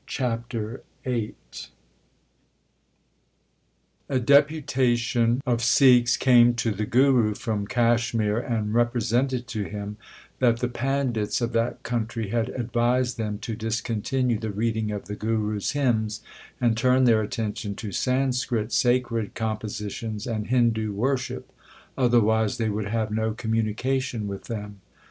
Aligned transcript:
CHAPTER 0.07 0.81
VIII 1.05 1.35
A 4.09 4.19
deputation 4.19 5.43
of 5.45 5.61
Sikhs 5.61 6.17
came 6.17 6.55
to 6.55 6.71
the 6.71 6.87
Guru 6.87 7.35
from 7.35 7.67
Kashmir 7.67 8.39
and 8.39 8.73
represented 8.73 9.45
to 9.49 9.65
him 9.65 9.97
that 10.39 10.57
the 10.57 10.69
pandits 10.69 11.39
of 11.39 11.51
that 11.53 11.83
country 11.83 12.29
had 12.29 12.49
advised 12.49 13.17
them 13.19 13.37
to 13.41 13.55
discontinue 13.55 14.39
the 14.39 14.49
reading 14.49 14.89
of 14.91 15.05
the 15.05 15.13
Guru 15.15 15.57
s 15.57 15.73
hymns 15.73 16.21
and 16.59 16.75
turn 16.75 17.03
their 17.03 17.21
attention 17.21 17.75
to 17.75 17.91
Sanskrit 17.91 18.71
sacred 18.73 19.35
compositions 19.35 20.25
and 20.25 20.47
Hindu 20.47 20.93
worship, 20.93 21.51
otherwise 21.95 22.57
they 22.57 22.69
would 22.69 22.87
have 22.87 23.11
no 23.11 23.35
communication 23.35 24.27
with 24.27 24.45
them. 24.45 24.81